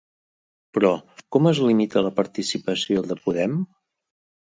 [0.77, 0.89] Però,
[1.35, 3.55] com es limita la participació de Podem?